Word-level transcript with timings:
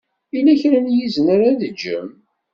Yella 0.33 0.53
kra 0.61 0.79
n 0.85 0.87
yizen 0.97 1.27
ara 1.33 1.49
d-teǧǧem? 1.51 2.09